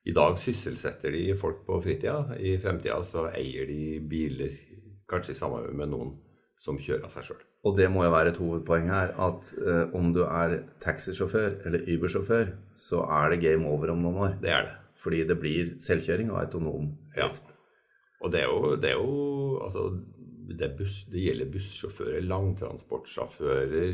I 0.08 0.14
dag 0.16 0.38
sysselsetter 0.40 1.12
de 1.12 1.26
folk 1.36 1.60
på 1.66 1.82
fritida. 1.84 2.22
I 2.40 2.56
fremtida 2.60 2.96
så 3.04 3.26
eier 3.28 3.68
de 3.68 3.98
biler, 4.08 4.56
kanskje 5.08 5.34
i 5.34 5.38
samarbeid 5.38 5.76
med 5.76 5.92
noen 5.92 6.14
som 6.62 6.78
kjører 6.80 7.04
av 7.06 7.12
seg 7.12 7.28
sjøl. 7.28 7.42
Og 7.66 7.74
det 7.76 7.88
må 7.92 8.04
jo 8.06 8.14
være 8.14 8.32
et 8.32 8.40
hovedpoeng 8.40 8.88
her, 8.88 9.12
at 9.20 9.50
eh, 9.58 9.94
om 9.98 10.12
du 10.14 10.22
er 10.24 10.60
taxisjåfør 10.82 11.58
eller 11.68 11.84
Uber-sjåfør, 11.90 12.54
så 12.78 13.02
er 13.18 13.34
det 13.34 13.42
game 13.42 13.68
over 13.68 13.92
om 13.92 14.00
noen 14.02 14.20
år. 14.24 14.36
Det 14.42 14.52
er 14.54 14.64
det. 14.68 14.76
Fordi 14.98 15.24
det 15.28 15.36
blir 15.38 15.74
selvkjøring 15.82 16.32
og 16.32 16.40
autonom 16.40 16.88
drift. 17.14 17.44
Ja. 17.50 17.56
Og 18.24 18.32
det 18.32 18.40
er 18.42 18.48
jo, 18.48 18.72
det 18.80 18.90
er 18.90 18.96
jo 18.98 19.58
altså, 19.62 19.84
det, 20.48 20.72
buss, 20.78 21.04
det 21.12 21.26
gjelder 21.26 21.52
bussjåfører, 21.52 22.24
langtransportsjåfører, 22.32 23.92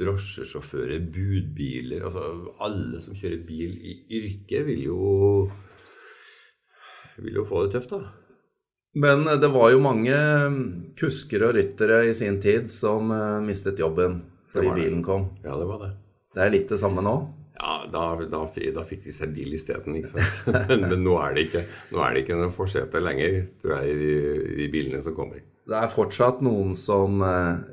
drosjesjåfører, 0.00 1.00
budbiler 1.12 2.04
altså 2.04 2.26
Alle 2.64 3.00
som 3.04 3.16
kjører 3.16 3.40
bil 3.46 3.76
i 3.80 3.96
yrket, 4.18 4.66
vil 4.68 4.84
jo, 4.84 5.00
vil 7.22 7.40
jo 7.40 7.46
få 7.48 7.66
det 7.66 7.76
tøft, 7.76 7.96
da. 7.96 8.12
Men 8.96 9.26
det 9.40 9.48
var 9.52 9.72
jo 9.74 9.80
mange 9.84 10.16
kusker 10.96 11.42
og 11.44 11.56
ryttere 11.58 12.06
i 12.08 12.14
sin 12.16 12.38
tid 12.40 12.70
som 12.72 13.10
eh, 13.12 13.42
mistet 13.44 13.80
jobben 13.82 14.22
fordi 14.52 14.70
bilen 14.72 15.02
kom. 15.04 15.26
Ja, 15.44 15.58
det 15.60 15.66
var 15.68 15.82
det. 15.82 15.90
Det 16.32 16.44
er 16.44 16.52
litt 16.54 16.70
det 16.72 16.78
samme 16.80 17.04
nå? 17.04 17.16
Ja, 17.56 17.74
da, 17.92 18.06
da, 18.20 18.40
da 18.46 18.84
fikk 18.88 19.04
de 19.04 19.12
seg 19.12 19.34
bil 19.36 19.52
isteden, 19.56 19.98
ikke 19.98 20.14
sant. 20.14 20.40
Men, 20.70 20.86
men, 20.88 21.04
nå 21.04 21.16
er 21.20 21.36
det 21.36 21.46
ikke 21.48 21.62
nå 21.92 22.02
er 22.04 22.14
det 22.14 22.24
ikke 22.24 22.40
noe 22.40 22.52
forsete 22.56 23.00
lenger, 23.04 23.38
tror 23.60 23.78
jeg, 23.78 23.96
i 23.96 24.58
de 24.62 24.68
bilene 24.72 25.00
som 25.04 25.16
kommer. 25.16 25.44
Det 25.66 25.76
er 25.76 25.92
fortsatt 25.92 26.44
noen 26.44 26.76
som 26.78 27.20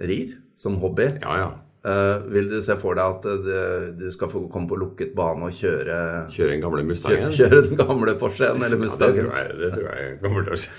rir 0.03 0.37
som 0.59 0.79
hobby. 0.83 1.07
Ja, 1.23 1.35
ja. 1.39 1.49
Uh, 1.83 2.23
vil 2.31 2.45
du 2.47 2.61
se 2.63 2.77
for 2.79 2.95
deg 2.95 3.17
at 3.17 3.25
uh, 3.27 3.89
du 3.99 4.05
skal 4.13 4.29
få 4.31 4.45
komme 4.51 4.69
på 4.71 4.77
lukket 4.79 5.09
bane 5.17 5.49
og 5.49 5.57
kjøre 5.57 5.97
Kjøre 6.31 6.53
den 6.53 6.61
gamle 6.63 6.85
Mustangen? 6.87 7.27
Kjøre, 7.27 7.49
kjøre 7.49 7.65
den 7.65 7.79
gamle 7.81 8.13
Porschen 8.21 8.63
eller 8.63 8.79
Mustangen? 8.79 9.27
Ja, 9.27 9.33
det 9.33 9.33
tror 9.33 9.41
jeg, 9.41 9.57
det 9.59 9.71
tror 9.73 9.89
jeg 9.89 10.13
kommer 10.21 10.47
til 10.47 10.55
å 10.55 10.59
skje. 10.63 10.77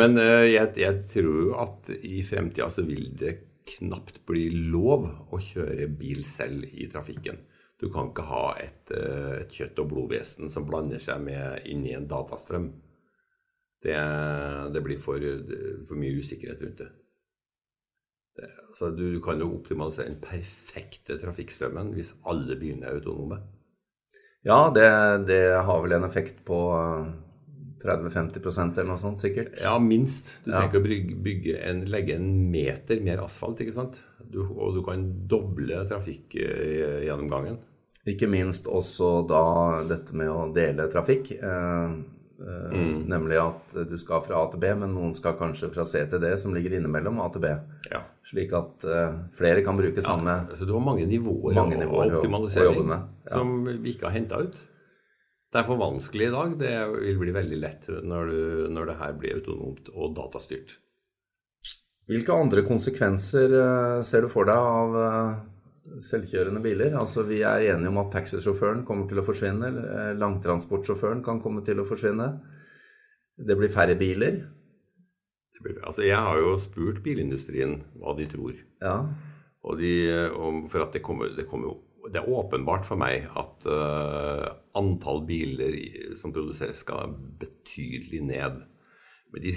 Men 0.00 0.16
uh, 0.16 0.46
jeg, 0.48 0.70
jeg, 0.80 1.02
tror 1.12 1.58
at 1.66 1.90
i 2.00 2.22
fremtida 2.24 2.70
så 2.72 2.86
vil 2.88 3.10
det 3.20 3.34
knapt 3.74 4.22
bli 4.30 4.46
lov 4.72 5.04
å 5.36 5.42
kjøre 5.50 5.90
bil 6.00 6.24
selv 6.24 6.64
i 6.72 6.88
trafikken. 6.88 7.44
Du 7.76 7.90
kan 7.92 8.08
ikke 8.08 8.24
ha 8.30 8.46
et, 8.60 8.92
et 8.92 9.52
kjøtt- 9.52 9.84
og 9.84 9.92
blodvesen 9.92 10.48
som 10.52 10.64
blander 10.68 11.00
seg 11.00 11.20
med 11.28 11.68
inn 11.68 11.84
i 11.88 11.92
en 11.96 12.08
datastrøm. 12.08 12.72
Det, 13.84 14.00
det 14.72 14.82
blir 14.84 15.00
for, 15.00 15.20
for 15.88 16.00
mye 16.00 16.20
usikkerhet 16.20 16.64
rundt 16.64 16.82
det. 16.82 16.90
Altså, 18.70 18.90
du, 18.96 19.06
du, 19.14 19.20
kan 19.24 19.40
jo 19.40 19.50
optimalisere 19.56 20.10
den 20.10 20.20
perfekte 20.22 21.18
trafikkstrømmen 21.20 21.94
hvis 21.96 22.14
alle 22.30 22.56
bilene 22.60 22.88
er 22.88 23.00
autonome. 23.00 23.40
Ja, 24.46 24.70
det, 24.72 24.86
det 25.28 25.42
har 25.66 25.82
vel 25.84 25.98
en 25.98 26.06
effekt 26.06 26.40
på 26.48 26.60
30-50% 27.84 28.78
eller 28.78 28.88
noe 28.88 29.00
sånt, 29.00 29.20
sikkert? 29.20 29.58
Ja, 29.60 29.74
minst. 29.82 30.34
Du 30.44 30.52
trenger 30.52 30.70
ikke 30.70 30.80
ja. 30.80 30.84
å 30.84 31.24
bygge 31.26 31.58
en, 31.70 31.82
legge 31.92 32.16
en 32.16 32.30
meter 32.52 33.02
mer 33.04 33.24
asfalt, 33.24 33.60
ikke 33.64 33.76
sant? 33.76 34.00
Du, 34.20 34.42
og 34.46 34.76
du 34.76 34.80
kan 34.86 35.04
doble 35.28 35.82
trafikkgjennomgangen. 35.90 37.60
Ikke 38.08 38.30
minst 38.32 38.68
også 38.70 39.20
da 39.28 39.44
dette 39.88 40.16
med 40.16 40.32
å 40.32 40.46
dele 40.56 40.88
trafikk. 40.92 41.34
Eh, 41.36 41.92
Eh, 41.92 41.98
mm. 42.40 43.02
Nemlig 43.10 43.36
at 43.40 43.74
du 43.90 43.96
skal 44.00 44.22
fra 44.24 44.40
A 44.40 44.48
til 44.52 44.62
B, 44.62 44.70
men 44.80 44.94
noen 44.96 45.12
skal 45.16 45.36
kanskje 45.38 45.70
fra 45.74 45.84
C 45.88 46.02
til 46.10 46.22
D, 46.22 46.32
som 46.40 46.54
ligger 46.56 46.78
innimellom 46.78 47.20
A 47.20 47.28
til 47.34 47.44
B. 47.44 47.52
Ja. 47.90 48.02
Slik 48.26 48.54
at 48.56 48.86
uh, 48.88 49.20
flere 49.36 49.64
kan 49.66 49.78
bruke 49.78 50.02
samme 50.04 50.34
ja, 50.44 50.56
Så 50.58 50.68
du 50.68 50.74
har 50.76 50.84
mange 50.84 51.06
nivåer, 51.08 51.54
mange 51.56 51.78
nivåer 51.80 52.12
og 52.12 52.20
optimalisering 52.20 52.92
ja. 52.92 53.00
som 53.32 53.64
vi 53.68 53.94
ikke 53.94 54.08
har 54.08 54.16
henta 54.16 54.42
ut. 54.44 54.58
Det 55.50 55.58
er 55.58 55.66
for 55.66 55.80
vanskelig 55.80 56.28
i 56.28 56.34
dag. 56.34 56.52
Det 56.60 56.74
vil 56.94 57.18
bli 57.24 57.34
veldig 57.34 57.58
lett 57.58 57.88
når, 57.90 58.30
du, 58.30 58.42
når 58.70 58.92
det 58.92 58.98
her 59.00 59.16
blir 59.18 59.40
autonomt 59.40 59.90
og 59.90 60.14
datastyrt. 60.14 60.76
Hvilke 62.10 62.34
andre 62.34 62.62
konsekvenser 62.66 63.56
uh, 63.56 64.02
ser 64.06 64.26
du 64.26 64.30
for 64.30 64.48
deg 64.48 64.58
av 64.58 65.00
selvkjørende 66.04 66.62
biler. 66.64 66.96
Altså 66.98 67.24
Vi 67.28 67.40
er 67.42 67.72
enige 67.72 67.90
om 67.92 68.00
at 68.02 68.12
taxisjåføren 68.14 68.84
kommer 68.88 69.08
til 69.08 69.20
å 69.20 69.26
forsvinne. 69.26 69.68
Eh, 69.68 70.14
langtransportsjåføren 70.20 71.24
kan 71.26 71.42
komme 71.42 71.64
til 71.66 71.80
å 71.80 71.88
forsvinne. 71.88 72.30
Det 73.40 73.56
blir 73.56 73.72
færre 73.72 73.96
biler. 73.98 74.42
Blir, 75.60 75.76
altså 75.84 76.06
Jeg 76.06 76.16
har 76.16 76.38
jo 76.40 76.54
spurt 76.56 77.02
bilindustrien 77.04 77.82
hva 78.00 78.14
de 78.16 78.24
tror. 78.30 78.56
Ja. 78.80 79.04
Og 79.60 79.76
de, 79.76 79.92
for 80.72 80.86
at 80.86 80.94
det 80.96 81.02
kommer, 81.04 81.34
det 81.36 81.44
kommer 81.50 81.74
det 82.08 82.20
er 82.20 82.32
åpenbart 82.32 82.86
for 82.88 83.00
meg 83.00 83.28
at 83.36 83.66
uh, 83.68 84.46
antall 84.78 85.24
biler 85.28 85.76
som 86.18 86.32
produseres, 86.32 86.80
skal 86.84 87.12
betydelig 87.40 88.22
ned. 88.24 88.60
Men 89.30 89.44
de 89.44 89.52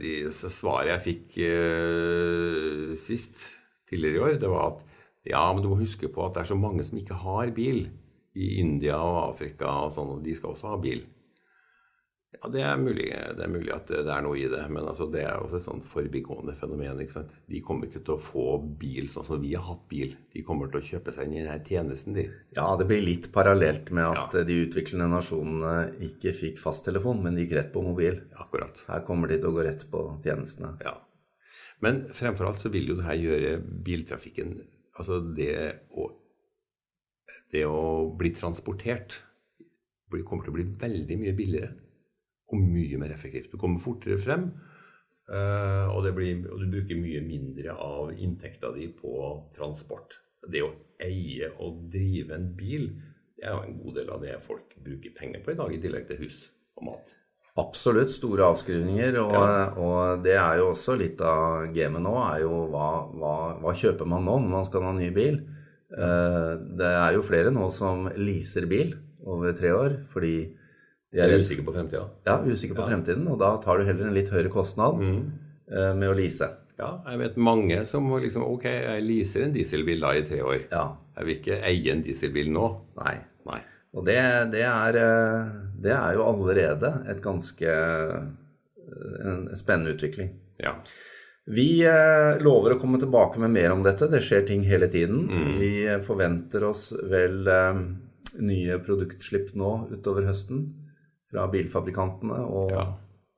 de, 0.00 0.12
svaret 0.32 0.92
jeg 0.92 1.06
fikk 1.06 1.40
uh, 1.42 2.94
sist, 2.98 3.42
tidligere 3.90 4.14
i 4.14 4.24
år, 4.28 4.38
det 4.40 4.52
var 4.52 4.70
at 4.70 4.84
ja, 5.28 5.44
men 5.52 5.62
du 5.64 5.70
må 5.70 5.78
huske 5.80 6.10
på 6.12 6.24
at 6.26 6.36
det 6.36 6.44
er 6.44 6.52
så 6.52 6.58
mange 6.58 6.86
som 6.86 6.98
ikke 7.00 7.20
har 7.24 7.52
bil. 7.56 7.88
I 8.38 8.58
India 8.60 8.98
og 9.02 9.32
Afrika 9.32 9.70
og 9.86 9.94
sånn, 9.94 10.18
og 10.18 10.26
de 10.26 10.34
skal 10.36 10.52
også 10.52 10.72
ha 10.72 10.76
bil. 10.80 11.00
Ja, 12.36 12.48
det 12.52 12.60
er 12.60 12.76
mulig, 12.76 13.06
det 13.08 13.40
er 13.40 13.50
mulig 13.50 13.70
at 13.72 13.88
det 13.88 14.12
er 14.12 14.20
noe 14.22 14.36
i 14.36 14.44
det, 14.52 14.60
men 14.68 14.84
altså, 14.84 15.06
det 15.10 15.22
er 15.24 15.40
også 15.40 15.56
et 15.58 15.64
sånt 15.64 15.86
forbigående 15.88 16.52
fenomen. 16.54 17.00
ikke 17.00 17.16
sant? 17.16 17.32
De 17.48 17.62
kommer 17.64 17.88
ikke 17.88 18.02
til 18.04 18.14
å 18.14 18.20
få 18.20 18.44
bil 18.78 19.08
sånn 19.10 19.26
som 19.26 19.40
vi 19.42 19.54
har 19.56 19.64
hatt 19.64 19.86
bil. 19.90 20.12
De 20.34 20.44
kommer 20.46 20.68
til 20.68 20.82
å 20.82 20.88
kjøpe 20.90 21.14
seg 21.16 21.26
inn 21.26 21.38
i 21.38 21.42
denne 21.46 21.64
tjenesten, 21.64 22.14
de. 22.18 22.28
Ja, 22.54 22.68
det 22.78 22.86
blir 22.90 23.02
litt 23.02 23.30
parallelt 23.34 23.90
med 23.96 24.12
at 24.12 24.36
ja. 24.36 24.44
de 24.46 24.60
utviklende 24.66 25.08
nasjonene 25.16 25.74
ikke 26.10 26.36
fikk 26.36 26.60
fasttelefon, 26.62 27.24
men 27.24 27.34
de 27.34 27.46
gikk 27.46 27.56
rett 27.58 27.74
på 27.74 27.82
mobil. 27.82 28.20
Akkurat. 28.38 28.84
Her 28.92 29.06
kommer 29.08 29.32
de 29.32 29.40
til 29.40 29.50
å 29.50 29.56
gå 29.56 29.64
rett 29.66 29.88
på 29.90 30.04
tjenestene. 30.22 30.76
Ja. 30.84 30.98
Men 31.82 32.04
fremfor 32.14 32.52
alt 32.52 32.60
så 32.60 32.70
vil 32.74 32.92
jo 32.92 33.00
det 33.00 33.08
her 33.08 33.18
gjøre 33.24 33.56
biltrafikken 33.86 34.58
Altså 34.98 35.20
det 35.34 35.54
å, 35.94 36.08
det 37.52 37.64
å 37.68 37.82
bli 38.18 38.32
transportert 38.34 39.20
kommer 40.08 40.46
til 40.46 40.54
å 40.54 40.56
bli 40.56 40.64
veldig 40.80 41.18
mye 41.20 41.36
billigere 41.36 41.74
og 42.48 42.62
mye 42.64 42.98
mer 43.00 43.12
effektivt. 43.12 43.50
Du 43.52 43.60
kommer 43.60 43.82
fortere 43.82 44.16
frem, 44.20 44.46
eh, 45.28 45.86
og, 45.92 46.08
blir, 46.16 46.46
og 46.48 46.62
du 46.62 46.70
bruker 46.72 46.96
mye 46.96 47.20
mindre 47.24 47.76
av 47.76 48.14
inntekta 48.16 48.72
di 48.76 48.88
på 48.88 49.12
transport. 49.56 50.16
Det 50.48 50.62
å 50.64 50.72
eie 51.04 51.50
og 51.60 51.84
drive 51.92 52.38
en 52.38 52.48
bil, 52.56 52.88
det 53.36 53.46
er 53.46 53.54
jo 53.54 53.66
en 53.66 53.80
god 53.82 54.00
del 54.00 54.12
av 54.14 54.24
det 54.24 54.38
folk 54.42 54.78
bruker 54.84 55.14
penger 55.14 55.44
på 55.44 55.52
i 55.52 55.58
dag, 55.60 55.74
i 55.74 55.82
tillegg 55.82 56.08
til 56.08 56.22
hus 56.24 56.46
og 56.78 56.88
mat. 56.88 57.12
Absolutt 57.58 58.12
store 58.14 58.46
avskrivninger, 58.52 59.16
og, 59.22 59.34
ja. 59.34 59.62
og, 59.82 60.22
det 60.24 60.36
er 60.38 60.60
jo 60.60 60.68
også 60.72 60.94
litt 61.00 61.22
av 61.24 61.68
gamet 61.74 62.04
nå. 62.04 62.14
er 62.22 62.44
jo 62.44 62.64
hva, 62.72 62.88
hva, 63.10 63.34
hva, 63.62 63.74
kjøper 63.74 64.08
man 64.08 64.26
nå 64.28 64.36
når 64.44 64.52
man 64.52 64.68
skal 64.68 64.86
ha 64.86 64.92
ny 64.94 65.08
bil? 65.14 65.40
Uh, 65.88 66.54
det 66.78 66.88
er 66.92 67.16
jo 67.16 67.24
flere 67.24 67.50
nå 67.54 67.70
som 67.72 68.06
leaser 68.20 68.68
bil 68.68 68.92
over 69.24 69.54
tre 69.56 69.70
år 69.72 69.94
fordi 70.10 70.34
de 71.08 71.22
er, 71.24 71.32
er 71.32 71.40
usikre 71.40 71.64
på 71.64 71.72
fremtida. 71.72 72.04
Ja, 72.28 72.36
usikre 72.44 72.76
på 72.76 72.84
ja. 72.84 72.92
fremtiden, 72.92 73.24
og 73.32 73.40
da 73.40 73.54
tar 73.64 73.80
du 73.80 73.88
heller 73.88 74.10
en 74.10 74.16
litt 74.16 74.28
høyere 74.32 74.52
kostnad 74.52 75.00
mm. 75.00 75.20
uh, 75.72 75.92
med 75.96 76.12
å 76.12 76.16
lease. 76.18 76.50
Ja, 76.78 76.92
jeg 77.10 77.18
vet 77.24 77.38
mange 77.42 77.80
som 77.90 78.06
liksom 78.22 78.44
Ok, 78.46 78.68
jeg 78.70 79.02
leaser 79.02 79.48
en 79.48 79.54
dieselbil 79.56 80.04
da 80.04 80.12
i 80.14 80.22
tre 80.26 80.44
år. 80.46 80.68
Ja. 80.70 80.84
Jeg 81.18 81.26
vil 81.26 81.40
ikke 81.40 81.58
eie 81.66 81.94
en 81.94 82.04
dieselbil 82.06 82.52
nå. 82.54 82.68
Nei. 83.00 83.16
Nei. 83.48 83.58
Og 83.96 84.04
det, 84.06 84.18
det, 84.52 84.62
er, 84.62 84.98
eh, 85.00 85.48
det, 85.78 85.94
er, 85.94 86.16
jo 86.18 86.26
allerede 86.26 86.92
et 87.10 87.22
ganske 87.24 87.68
eh, 87.68 88.26
en 89.28 89.46
spennende 89.58 89.94
utvikling. 89.96 90.32
Ja. 90.62 90.74
Vi 91.48 91.68
eh, 91.86 92.40
lover 92.44 92.74
å 92.74 92.80
komme 92.82 93.00
tilbake 93.00 93.40
med 93.40 93.54
mer 93.54 93.72
om 93.76 93.84
dette. 93.86 94.10
Det 94.10 94.20
skjer 94.24 94.46
ting 94.48 94.66
hele 94.68 94.90
tiden. 94.92 95.24
Mm. 95.30 95.54
Vi 95.60 95.72
forventer 96.04 96.66
oss 96.68 96.90
vel 97.08 97.48
nye 98.38 98.78
produktslipp 98.84 99.54
nå 99.58 99.72
utover 99.92 100.28
høsten 100.28 100.66
fra 101.28 101.46
bilfabrikantene 101.52 102.40
og, 102.44 102.72
ja. 102.72 102.84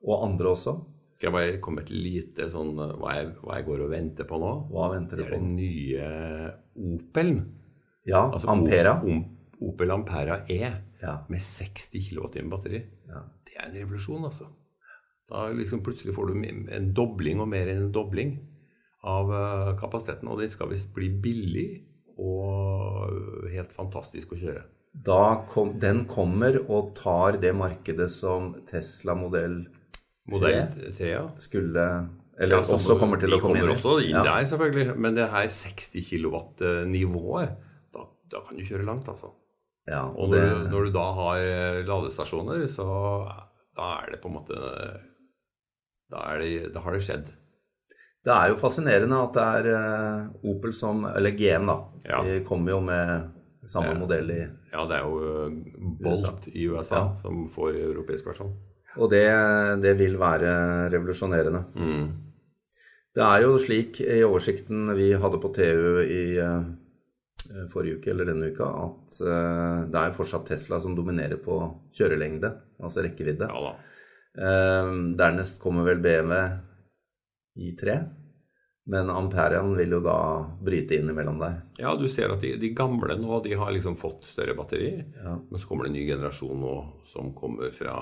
og 0.07 0.25
andre 0.27 0.51
også. 0.53 0.75
Skal 1.21 1.29
jeg 1.29 1.35
bare 1.35 1.57
komme 1.61 1.81
med 1.81 1.89
et 1.89 1.93
lite 1.93 2.47
sånn 2.49 2.71
eh, 2.81 2.93
hva 2.97 3.17
jeg, 3.19 3.33
hva 3.43 3.59
jeg 3.59 3.67
går 3.67 3.83
og 3.85 3.91
venter 3.91 4.25
på 4.29 4.39
nå? 4.41 4.53
Hva 4.73 4.87
venter 4.95 5.19
du 5.19 5.25
på? 5.25 5.27
Det 5.29 5.35
er 5.35 5.43
den 5.43 5.51
nye 5.59 6.07
Opelen. 6.81 7.41
Ja, 8.09 8.23
Altså 8.25 8.49
Ampera. 8.49 8.95
Opel 9.61 9.93
Ampera 9.93 10.39
E 10.49 10.71
Ja. 11.01 11.17
med 11.29 11.41
60 11.41 12.09
kWt 12.09 12.41
batteri. 12.49 12.83
Ja. 13.09 13.23
Det 13.45 13.57
er 13.57 13.67
en 13.67 13.77
revolusjon, 13.79 14.25
altså. 14.27 14.51
Da 15.31 15.47
liksom 15.55 15.81
plutselig 15.83 16.13
får 16.15 16.31
du 16.31 16.43
en 16.75 16.91
dobling 16.93 17.39
og 17.39 17.47
mer 17.51 17.69
enn 17.71 17.85
en 17.87 17.93
dobling 17.95 18.35
av 19.07 19.31
eh, 19.33 19.71
kapasiteten. 19.79 20.29
Og 20.29 20.41
den 20.41 20.51
skal 20.51 20.69
visst 20.71 20.91
bli 20.93 21.09
billig 21.23 21.69
og 22.21 23.49
helt 23.51 23.73
fantastisk 23.73 24.35
å 24.35 24.39
kjøre. 24.39 24.63
Da 24.91 25.45
kom, 25.47 25.77
den 25.79 26.03
kommer 26.09 26.57
og 26.65 26.91
tar 26.97 27.39
det 27.41 27.53
markedet 27.55 28.09
som 28.11 28.51
Tesla 28.67 29.15
modell 29.15 29.63
Modell 30.31 30.67
3 30.75 30.91
3, 30.97 31.07
ja. 31.07 31.21
skulle 31.41 31.85
Eller 32.37 32.59
Ja, 32.59 32.65
også 32.75 32.97
kommer 32.99 33.17
til 33.19 33.33
å 33.33 33.39
komme 33.41 33.57
inn 33.57 33.65
kommer 33.65 33.73
også 33.73 33.95
inn 34.03 34.13
Ja. 34.13 34.23
der, 34.27 34.45
selvfølgelig. 34.51 34.97
Men 34.97 35.15
det 35.15 35.29
her 35.31 35.47
60 35.47 36.03
kW-nivået, 36.09 37.55
da, 37.95 38.05
da 38.31 38.43
kan 38.45 38.59
du 38.59 38.63
kjøre 38.67 38.85
langt, 38.85 39.09
altså. 39.09 39.31
Ja, 39.89 40.03
Og 40.13 40.29
det, 40.31 40.41
når, 40.45 40.57
du- 40.63 40.69
når 40.75 40.83
du 40.85 40.91
da 40.93 41.05
har 41.17 41.37
eh, 41.41 41.83
ladestasjoner, 41.87 42.67
så 42.69 42.85
da 43.77 43.87
er 44.03 44.11
det 44.11 44.21
på 44.21 44.29
en 44.29 44.35
måte 44.35 44.57
Da, 46.11 46.19
er 46.33 46.39
det, 46.43 46.73
da 46.73 46.79
har 46.83 46.91
det 46.93 47.01
skjedd. 47.05 47.29
det 48.25 48.33
er 48.35 48.49
jo 48.51 48.57
fascinerende 48.59 49.17
at 49.23 49.33
det 49.33 49.45
er 49.57 49.69
eh, 49.73 50.25
Opel 50.51 50.73
som 50.73 51.05
Eller 51.09 51.31
GM, 51.31 51.65
da. 51.71 51.77
Ja. 52.05 52.19
De 52.23 52.43
kommer 52.45 52.71
jo 52.75 52.81
med 52.81 53.31
samme 53.71 53.93
modell 53.97 54.29
i 54.31 54.41
Ja, 54.73 54.85
det 54.89 54.97
er 54.99 55.05
jo 55.07 55.45
eh, 55.47 55.55
Bolt 56.01 56.47
i 56.53 56.67
USA 56.69 56.95
Ja. 56.99 57.15
som 57.21 57.47
får 57.49 57.73
europeisk 57.81 58.27
versjon. 58.27 58.53
Og 58.97 59.09
det, 59.09 59.23
det 59.81 59.93
vil 59.97 60.17
være 60.19 60.89
revolusjonerende. 60.91 61.61
Mm. 61.79 62.07
Det 63.15 63.23
er 63.23 63.41
jo 63.45 63.53
slik 63.57 64.01
i 64.03 64.21
oversikten 64.23 64.89
vi 64.97 65.13
hadde 65.15 65.39
på 65.39 65.51
TU 65.55 66.01
i 66.03 66.37
forrige 67.71 67.99
uke 67.99 68.11
eller 68.13 68.27
denne 68.29 68.51
uka, 68.51 68.67
at 68.85 69.19
eh, 69.25 69.81
det 69.91 70.01
er 70.01 70.15
fortsatt 70.15 70.47
Tesla 70.51 70.79
som 70.81 70.95
dominerer 70.97 71.41
på 71.41 71.57
kjørelengde, 71.97 72.53
altså 72.81 73.05
rekkevidde. 73.05 73.49
Ja. 73.51 73.75
Eh, 74.37 74.95
dernest 75.19 75.61
kommer 75.63 75.87
vel 75.87 76.01
BMW 76.03 76.41
i3, 77.61 77.97
men 78.91 79.11
Amperian 79.13 79.75
vil 79.77 79.93
jo 79.93 79.99
da 80.03 80.17
bryte 80.63 80.97
inn 80.97 81.11
imellom 81.13 81.37
der. 81.41 81.59
Ja, 81.79 81.93
du 81.99 82.07
ser 82.09 82.33
at 82.33 82.41
de, 82.43 82.55
de 82.59 82.71
gamle 82.75 83.15
nå, 83.19 83.37
de 83.45 83.53
har 83.59 83.71
liksom 83.75 83.95
fått 83.99 84.25
større 84.27 84.55
batteri. 84.57 84.95
Ja. 85.21 85.35
Men 85.37 85.61
så 85.61 85.69
kommer 85.69 85.85
det 85.85 85.93
en 85.93 85.99
ny 85.99 86.07
generasjon 86.09 86.63
nå 86.63 86.73
som 87.07 87.29
kommer 87.37 87.71
fra 87.75 87.93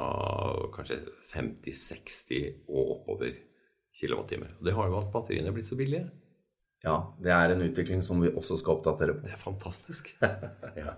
kanskje 0.73 1.01
50-60 1.33 2.63
og 2.71 2.95
oppover 2.95 3.35
kilowattimer. 3.99 4.55
Og 4.59 4.65
det 4.65 4.77
har 4.77 4.89
jo 4.89 5.01
at 5.01 5.11
batteriene 5.13 5.51
er 5.51 5.57
blitt 5.57 5.67
så 5.69 5.77
billige. 5.79 6.07
Ja, 6.83 6.95
det 7.19 7.31
er 7.35 7.53
en 7.53 7.61
utvikling 7.65 8.03
som 8.05 8.21
vi 8.23 8.31
også 8.31 8.57
skal 8.61 8.77
oppdatere 8.77 9.17
på. 9.17 9.27
Det 9.27 9.35
er 9.35 9.45
fantastisk. 9.45 10.15
Ja. 10.79 10.95